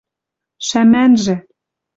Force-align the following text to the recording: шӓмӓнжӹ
шӓмӓнжӹ 0.67 1.35